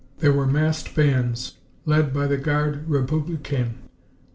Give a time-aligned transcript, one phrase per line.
[0.17, 3.75] There were massed bands, led by the Garde Republicaine.